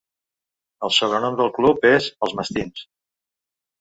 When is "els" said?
2.29-2.37